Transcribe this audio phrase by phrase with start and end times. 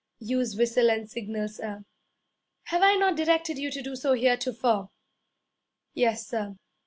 [0.17, 1.85] 'Use whistle and signal, sir.'
[2.63, 4.89] 'Have I not directed you to do so heretofore?'
[5.93, 6.55] 'Yes, sir.'